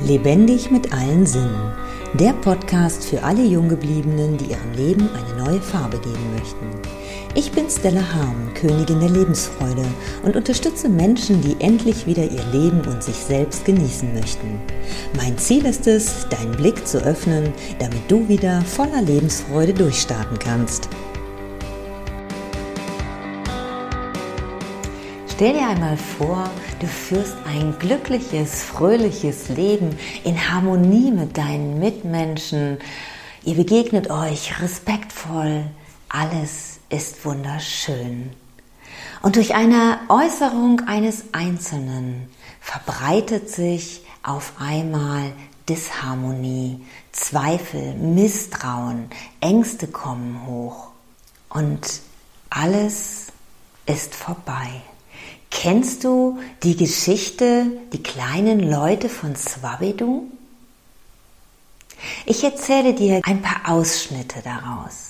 Lebendig 0.00 0.70
mit 0.70 0.92
allen 0.92 1.26
Sinnen. 1.26 1.72
Der 2.14 2.32
Podcast 2.32 3.04
für 3.04 3.24
alle 3.24 3.44
Junggebliebenen, 3.44 4.38
die 4.38 4.52
ihrem 4.52 4.72
Leben 4.76 5.08
eine 5.10 5.44
neue 5.44 5.60
Farbe 5.60 5.98
geben 5.98 6.34
möchten. 6.36 6.66
Ich 7.34 7.50
bin 7.50 7.68
Stella 7.68 8.14
Harm, 8.14 8.54
Königin 8.54 9.00
der 9.00 9.10
Lebensfreude 9.10 9.84
und 10.22 10.36
unterstütze 10.36 10.88
Menschen, 10.88 11.40
die 11.40 11.56
endlich 11.58 12.06
wieder 12.06 12.22
ihr 12.22 12.44
Leben 12.52 12.80
und 12.86 13.02
sich 13.02 13.16
selbst 13.16 13.64
genießen 13.64 14.14
möchten. 14.14 14.60
Mein 15.16 15.36
Ziel 15.36 15.66
ist 15.66 15.88
es, 15.88 16.28
deinen 16.28 16.52
Blick 16.52 16.86
zu 16.86 16.98
öffnen, 17.02 17.52
damit 17.80 18.08
du 18.08 18.28
wieder 18.28 18.62
voller 18.62 19.02
Lebensfreude 19.02 19.74
durchstarten 19.74 20.38
kannst. 20.38 20.88
Stell 25.38 25.52
dir 25.52 25.68
einmal 25.68 25.96
vor, 25.96 26.50
du 26.80 26.88
führst 26.88 27.36
ein 27.46 27.78
glückliches, 27.78 28.60
fröhliches 28.60 29.48
Leben 29.48 29.96
in 30.24 30.50
Harmonie 30.50 31.12
mit 31.12 31.38
deinen 31.38 31.78
Mitmenschen. 31.78 32.78
Ihr 33.44 33.54
begegnet 33.54 34.10
euch 34.10 34.60
respektvoll. 34.60 35.64
Alles 36.08 36.80
ist 36.88 37.24
wunderschön. 37.24 38.30
Und 39.22 39.36
durch 39.36 39.54
eine 39.54 40.00
Äußerung 40.08 40.80
eines 40.88 41.26
Einzelnen 41.30 42.28
verbreitet 42.60 43.48
sich 43.48 44.00
auf 44.24 44.54
einmal 44.58 45.30
Disharmonie, 45.68 46.84
Zweifel, 47.12 47.94
Misstrauen, 47.94 49.08
Ängste 49.40 49.86
kommen 49.86 50.48
hoch 50.48 50.88
und 51.48 52.00
alles 52.50 53.26
ist 53.86 54.16
vorbei. 54.16 54.82
Kennst 55.50 56.04
du 56.04 56.38
die 56.62 56.76
Geschichte 56.76 57.66
Die 57.92 58.02
kleinen 58.02 58.70
Leute 58.70 59.08
von 59.08 59.34
Swabedu? 59.34 60.30
Ich 62.26 62.44
erzähle 62.44 62.94
dir 62.94 63.20
ein 63.24 63.42
paar 63.42 63.72
Ausschnitte 63.72 64.40
daraus. 64.42 65.07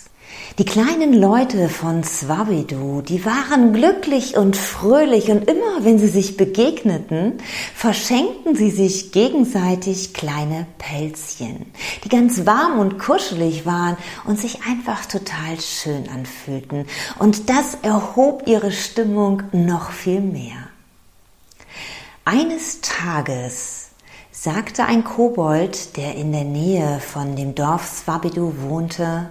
Die 0.56 0.64
kleinen 0.64 1.12
Leute 1.12 1.68
von 1.68 2.02
Swabidu, 2.02 3.02
die 3.02 3.24
waren 3.24 3.72
glücklich 3.72 4.36
und 4.36 4.56
fröhlich 4.56 5.30
und 5.30 5.48
immer 5.48 5.84
wenn 5.84 5.98
sie 5.98 6.08
sich 6.08 6.36
begegneten, 6.36 7.34
verschenkten 7.74 8.56
sie 8.56 8.70
sich 8.70 9.12
gegenseitig 9.12 10.14
kleine 10.14 10.66
Pelzchen, 10.78 11.66
die 12.02 12.08
ganz 12.08 12.46
warm 12.46 12.78
und 12.78 12.98
kuschelig 12.98 13.66
waren 13.66 13.96
und 14.24 14.40
sich 14.40 14.62
einfach 14.62 15.06
total 15.06 15.60
schön 15.60 16.08
anfühlten. 16.08 16.86
Und 17.18 17.50
das 17.50 17.76
erhob 17.82 18.44
ihre 18.46 18.72
Stimmung 18.72 19.42
noch 19.52 19.92
viel 19.92 20.20
mehr. 20.20 20.68
Eines 22.24 22.80
Tages 22.80 23.90
sagte 24.32 24.84
ein 24.84 25.04
Kobold, 25.04 25.96
der 25.96 26.14
in 26.16 26.32
der 26.32 26.44
Nähe 26.44 27.00
von 27.00 27.36
dem 27.36 27.54
Dorf 27.54 27.86
Swabidu 27.86 28.54
wohnte, 28.62 29.30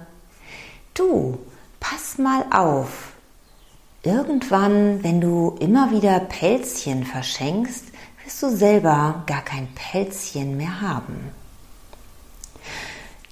Du, 0.98 1.38
pass 1.78 2.18
mal 2.18 2.44
auf. 2.50 3.12
Irgendwann, 4.02 5.04
wenn 5.04 5.20
du 5.20 5.56
immer 5.60 5.92
wieder 5.92 6.18
Pelzchen 6.18 7.04
verschenkst, 7.04 7.84
wirst 8.24 8.42
du 8.42 8.50
selber 8.50 9.22
gar 9.26 9.42
kein 9.42 9.68
Pelzchen 9.76 10.56
mehr 10.56 10.80
haben. 10.80 11.30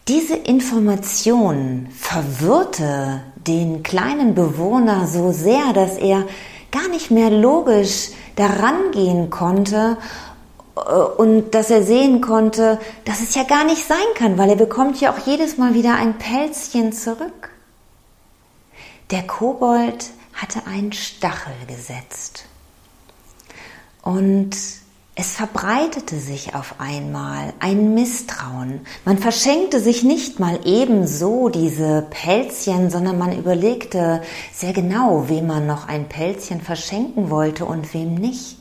Diese 0.07 0.37
Information 0.37 1.89
verwirrte 1.91 3.23
den 3.35 3.83
kleinen 3.83 4.37
Bewohner 4.37 5.09
so 5.09 5.33
sehr, 5.33 5.73
dass 5.73 5.97
er 5.97 6.25
gar 6.71 6.87
nicht 6.89 7.11
mehr 7.11 7.31
logisch 7.31 8.11
daran 8.37 8.93
gehen 8.93 9.29
konnte 9.29 9.97
äh, 10.77 10.81
und 10.91 11.51
dass 11.51 11.71
er 11.71 11.83
sehen 11.83 12.21
konnte, 12.21 12.79
dass 13.05 13.21
es 13.21 13.35
ja 13.35 13.43
gar 13.43 13.65
nicht 13.65 13.85
sein 13.85 14.07
kann, 14.15 14.39
weil 14.39 14.51
er 14.51 14.57
bekommt 14.57 15.01
ja 15.01 15.13
auch 15.13 15.27
jedes 15.27 15.59
Mal 15.59 15.75
wieder 15.75 15.97
ein 15.97 16.19
Pelzchen 16.19 16.93
zurück. 16.93 17.56
Der 19.13 19.23
Kobold 19.23 20.11
hatte 20.33 20.67
einen 20.67 20.93
Stachel 20.93 21.55
gesetzt 21.69 22.47
und 24.03 24.51
es 25.15 25.31
verbreitete 25.37 26.19
sich 26.19 26.57
auf 26.57 26.81
einmal 26.81 27.55
ein 27.61 27.95
Misstrauen. 27.95 28.81
Man 29.05 29.19
verschenkte 29.19 29.79
sich 29.79 30.03
nicht 30.03 30.41
mal 30.41 30.59
ebenso 30.65 31.49
diese 31.51 32.05
Pelzchen, 32.11 32.91
sondern 32.91 33.17
man 33.17 33.39
überlegte 33.39 34.23
sehr 34.53 34.73
genau, 34.73 35.29
wem 35.29 35.47
man 35.47 35.69
noch 35.69 35.87
ein 35.87 36.09
Pelzchen 36.09 36.61
verschenken 36.61 37.31
wollte 37.31 37.65
und 37.65 37.95
wem 37.95 38.17
nicht. 38.17 38.59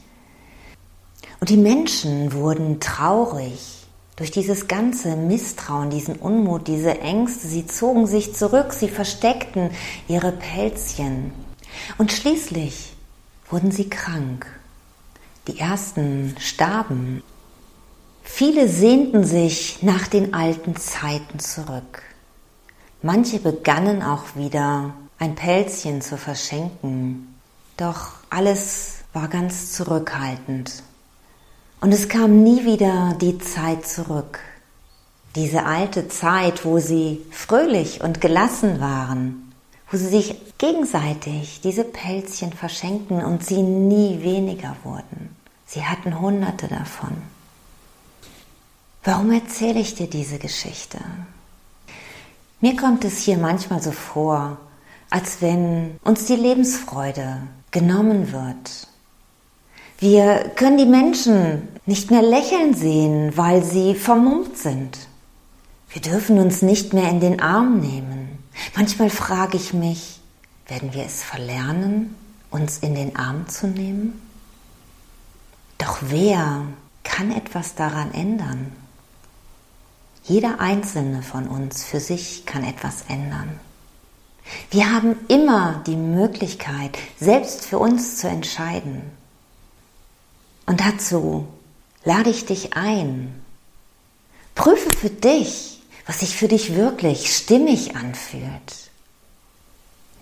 Und 1.39 1.49
die 1.49 1.57
Menschen 1.57 2.33
wurden 2.33 2.79
traurig 2.79 3.84
durch 4.15 4.31
dieses 4.31 4.67
ganze 4.67 5.15
Misstrauen, 5.15 5.89
diesen 5.89 6.15
Unmut, 6.15 6.67
diese 6.67 6.99
Ängste, 7.01 7.47
sie 7.47 7.67
zogen 7.67 8.07
sich 8.07 8.33
zurück, 8.33 8.73
sie 8.73 8.87
versteckten 8.87 9.71
ihre 10.07 10.31
Pelzchen. 10.31 11.33
Und 11.97 12.11
schließlich 12.11 12.93
wurden 13.49 13.71
sie 13.71 13.89
krank. 13.89 14.47
Die 15.47 15.59
ersten 15.59 16.35
starben. 16.39 17.21
Viele 18.23 18.67
sehnten 18.67 19.23
sich 19.23 19.83
nach 19.83 20.07
den 20.07 20.33
alten 20.33 20.75
Zeiten 20.75 21.39
zurück. 21.39 22.01
Manche 23.01 23.39
begannen 23.39 24.01
auch 24.01 24.35
wieder 24.35 24.95
ein 25.19 25.35
Pelzchen 25.35 26.01
zu 26.01 26.17
verschenken. 26.17 27.35
Doch 27.77 28.13
alles 28.29 28.99
war 29.13 29.27
ganz 29.27 29.73
zurückhaltend. 29.73 30.81
Und 31.85 31.91
es 31.91 32.09
kam 32.09 32.41
nie 32.41 32.65
wieder 32.65 33.15
die 33.21 33.37
Zeit 33.37 33.85
zurück. 33.85 34.39
Diese 35.35 35.67
alte 35.67 36.07
Zeit, 36.07 36.65
wo 36.65 36.79
sie 36.79 37.23
fröhlich 37.29 38.01
und 38.01 38.21
gelassen 38.21 38.79
waren, 38.79 39.53
wo 39.91 39.97
sie 39.97 40.07
sich 40.07 40.57
gegenseitig 40.57 41.61
diese 41.61 41.83
Pelzchen 41.83 42.53
verschenken 42.53 43.23
und 43.23 43.45
sie 43.45 43.61
nie 43.61 44.23
weniger 44.23 44.75
wurden. 44.83 45.35
Sie 45.67 45.85
hatten 45.85 46.19
hunderte 46.19 46.67
davon. 46.67 47.11
Warum 49.03 49.31
erzähle 49.31 49.79
ich 49.79 49.93
dir 49.93 50.09
diese 50.09 50.39
Geschichte? 50.39 50.97
Mir 52.61 52.75
kommt 52.77 53.05
es 53.05 53.19
hier 53.19 53.37
manchmal 53.37 53.83
so 53.83 53.91
vor, 53.91 54.57
als 55.11 55.39
wenn 55.39 55.99
uns 56.03 56.25
die 56.25 56.35
Lebensfreude 56.35 57.43
genommen 57.69 58.31
wird 58.31 58.87
wir 59.99 60.51
können 60.55 60.77
die 60.77 60.85
Menschen 60.85 61.67
nicht 61.85 62.11
mehr 62.11 62.21
lächeln 62.21 62.73
sehen, 62.73 63.37
weil 63.37 63.63
sie 63.63 63.95
vermummt 63.95 64.57
sind. 64.57 64.97
Wir 65.89 66.01
dürfen 66.01 66.39
uns 66.39 66.61
nicht 66.61 66.93
mehr 66.93 67.09
in 67.09 67.19
den 67.19 67.39
Arm 67.39 67.79
nehmen. 67.79 68.39
Manchmal 68.75 69.09
frage 69.09 69.57
ich 69.57 69.73
mich, 69.73 70.19
werden 70.67 70.93
wir 70.93 71.05
es 71.05 71.23
verlernen, 71.23 72.15
uns 72.49 72.79
in 72.79 72.95
den 72.95 73.15
Arm 73.15 73.47
zu 73.47 73.67
nehmen? 73.67 74.21
Doch 75.77 75.99
wer 76.01 76.63
kann 77.03 77.31
etwas 77.31 77.75
daran 77.75 78.13
ändern? 78.13 78.71
Jeder 80.23 80.59
einzelne 80.59 81.21
von 81.21 81.47
uns 81.47 81.83
für 81.83 81.99
sich 81.99 82.45
kann 82.45 82.63
etwas 82.63 83.03
ändern. 83.07 83.59
Wir 84.71 84.91
haben 84.91 85.15
immer 85.27 85.83
die 85.85 85.95
Möglichkeit, 85.95 86.97
selbst 87.19 87.65
für 87.65 87.77
uns 87.77 88.17
zu 88.17 88.27
entscheiden. 88.27 89.03
Und 90.65 90.81
dazu 90.81 91.47
lade 92.03 92.29
ich 92.29 92.45
dich 92.45 92.75
ein. 92.75 93.41
Prüfe 94.55 94.89
für 94.97 95.09
dich, 95.09 95.81
was 96.05 96.19
sich 96.19 96.35
für 96.35 96.47
dich 96.47 96.75
wirklich 96.75 97.35
stimmig 97.35 97.95
anfühlt. 97.95 98.89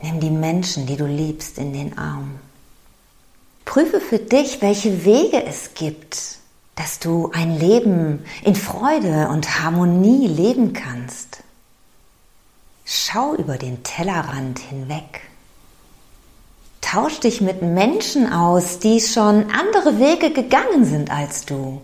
Nimm 0.01 0.19
die 0.19 0.29
Menschen, 0.29 0.85
die 0.85 0.97
du 0.97 1.05
liebst, 1.05 1.57
in 1.57 1.71
den 1.71 1.97
Arm. 1.97 2.39
Prüfe 3.65 4.01
für 4.01 4.19
dich, 4.19 4.61
welche 4.61 5.05
Wege 5.05 5.45
es 5.45 5.73
gibt, 5.73 6.39
dass 6.75 6.99
du 6.99 7.31
ein 7.33 7.57
Leben 7.57 8.25
in 8.43 8.55
Freude 8.55 9.29
und 9.29 9.61
Harmonie 9.61 10.27
leben 10.27 10.73
kannst. 10.73 11.43
Schau 12.85 13.35
über 13.35 13.57
den 13.57 13.83
Tellerrand 13.83 14.59
hinweg. 14.59 15.21
Tausch 16.93 17.21
dich 17.21 17.41
mit 17.41 17.63
Menschen 17.63 18.31
aus, 18.31 18.77
die 18.77 19.01
schon 19.01 19.49
andere 19.49 19.97
Wege 19.97 20.31
gegangen 20.31 20.85
sind 20.85 21.09
als 21.09 21.43
du, 21.43 21.81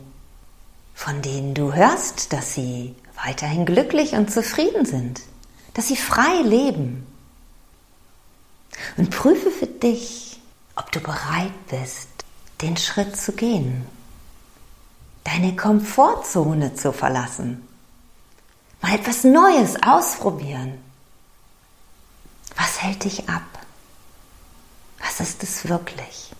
von 0.94 1.23
denen 1.23 1.56
du 1.56 1.73
hörst, 1.73 2.31
dass 2.31 2.53
sie 2.53 2.94
weiterhin 3.25 3.65
glücklich 3.65 4.13
und 4.13 4.31
zufrieden 4.31 4.85
sind, 4.85 5.21
dass 5.73 5.88
sie 5.88 5.95
frei 5.95 6.44
leben. 6.44 7.07
Und 8.97 9.09
prüfe 9.09 9.50
für 9.50 9.65
dich, 9.65 10.39
ob 10.75 10.91
du 10.91 11.00
bereit 11.00 11.53
bist, 11.71 12.09
den 12.61 12.77
Schritt 12.77 13.17
zu 13.17 13.31
gehen, 13.31 13.88
deine 15.23 15.56
Komfortzone 15.56 16.75
zu 16.75 16.94
verlassen, 16.94 17.67
mal 18.79 18.94
etwas 18.94 19.23
Neues 19.23 19.73
ausprobieren. 19.81 20.77
Was 22.56 22.83
hält 22.83 23.06
dich 23.06 23.27
ab? 23.27 23.58
Ist 25.19 25.44
es 25.44 25.68
wirklich? 25.68 26.31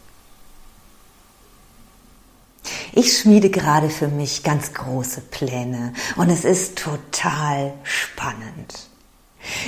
Ich 2.94 3.18
schmiede 3.18 3.50
gerade 3.50 3.90
für 3.90 4.08
mich 4.08 4.44
ganz 4.44 4.74
große 4.74 5.22
Pläne 5.22 5.94
und 6.16 6.30
es 6.30 6.46
ist 6.46 6.78
total 6.78 7.74
spannend. 7.84 8.90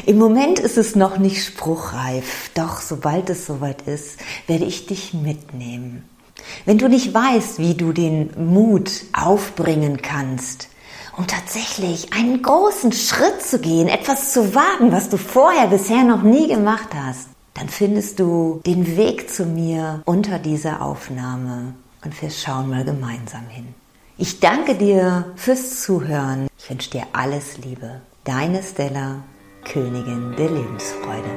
Im 0.05 0.17
Moment 0.17 0.59
ist 0.59 0.77
es 0.77 0.95
noch 0.95 1.17
nicht 1.17 1.45
spruchreif, 1.45 2.51
doch 2.53 2.81
sobald 2.81 3.29
es 3.29 3.45
soweit 3.45 3.81
ist, 3.83 4.17
werde 4.47 4.65
ich 4.65 4.85
dich 4.85 5.13
mitnehmen. 5.13 6.07
Wenn 6.65 6.77
du 6.77 6.87
nicht 6.87 7.13
weißt, 7.13 7.59
wie 7.59 7.75
du 7.75 7.93
den 7.93 8.31
Mut 8.51 8.91
aufbringen 9.13 10.01
kannst, 10.01 10.67
um 11.17 11.27
tatsächlich 11.27 12.13
einen 12.13 12.41
großen 12.41 12.91
Schritt 12.91 13.41
zu 13.41 13.59
gehen, 13.59 13.87
etwas 13.87 14.33
zu 14.33 14.55
wagen, 14.55 14.91
was 14.91 15.09
du 15.09 15.17
vorher 15.17 15.67
bisher 15.67 16.03
noch 16.03 16.21
nie 16.23 16.47
gemacht 16.47 16.89
hast, 16.95 17.27
dann 17.61 17.69
findest 17.69 18.19
du 18.19 18.59
den 18.65 18.97
Weg 18.97 19.29
zu 19.29 19.45
mir 19.45 20.01
unter 20.05 20.39
dieser 20.39 20.81
Aufnahme 20.81 21.75
und 22.03 22.19
wir 22.19 22.31
schauen 22.31 22.71
mal 22.71 22.83
gemeinsam 22.83 23.47
hin. 23.49 23.75
Ich 24.17 24.39
danke 24.39 24.73
dir 24.73 25.31
fürs 25.35 25.79
Zuhören. 25.83 26.47
Ich 26.57 26.67
wünsche 26.71 26.89
dir 26.89 27.03
alles 27.13 27.59
Liebe. 27.59 28.01
Deine 28.23 28.63
Stella, 28.63 29.17
Königin 29.63 30.35
der 30.39 30.49
Lebensfreude. 30.49 31.29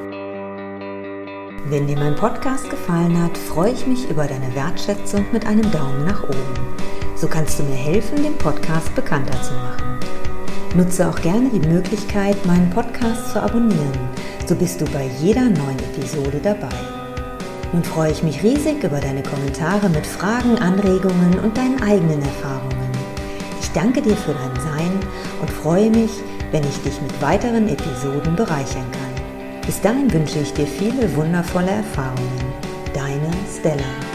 Wenn 1.67 1.88
dir 1.88 1.99
mein 1.99 2.17
Podcast 2.17 2.71
gefallen 2.71 3.23
hat, 3.23 3.37
freue 3.37 3.73
ich 3.73 3.87
mich 3.87 4.09
über 4.09 4.26
deine 4.26 4.55
Wertschätzung 4.55 5.26
mit 5.31 5.44
einem 5.44 5.71
Daumen 5.71 6.06
nach 6.06 6.23
oben. 6.23 6.75
So 7.17 7.29
kannst 7.29 7.59
du 7.59 7.65
mir 7.65 7.76
helfen, 7.76 8.23
den 8.23 8.38
Podcast 8.38 8.94
bekannter 8.94 9.43
zu 9.43 9.53
machen. 9.53 9.99
Nutze 10.75 11.06
auch 11.06 11.21
gerne 11.21 11.50
die 11.50 11.69
Möglichkeit, 11.69 12.47
meinen 12.47 12.71
Podcast 12.71 13.31
zu 13.32 13.43
abonnieren. 13.43 14.13
So 14.46 14.55
bist 14.55 14.79
du 14.79 14.85
bei 14.87 15.08
jeder 15.20 15.44
neuen 15.44 15.79
Episode 15.79 16.38
dabei. 16.43 16.69
Nun 17.73 17.82
freue 17.82 18.12
ich 18.12 18.23
mich 18.23 18.43
riesig 18.43 18.85
über 18.85 19.00
deine 19.00 19.23
Kommentare 19.23 19.88
mit 19.88 20.06
Fragen, 20.06 20.58
Anregungen 20.58 21.38
und 21.43 21.56
deinen 21.56 21.82
eigenen 21.82 22.20
Erfahrungen. 22.20 22.91
Ich 23.62 23.70
danke 23.73 24.02
dir 24.02 24.17
für 24.17 24.35
dein 24.35 24.62
Sein 24.62 25.00
und 25.41 25.50
freue 25.50 25.88
mich, 25.88 26.11
wenn 26.52 26.62
ich 26.62 26.76
dich 26.82 27.00
mit 27.00 27.23
weiteren 27.23 27.69
Episoden 27.69 28.37
bereichern 28.37 28.87
kann. 28.93 29.62
Bis 29.64 29.81
dahin 29.81 30.12
wünsche 30.12 30.41
ich 30.41 30.52
dir 30.52 30.67
viele 30.67 31.17
wundervolle 31.17 31.70
Erfahrungen. 31.70 32.52
Deine 32.93 33.31
Stella. 33.58 34.13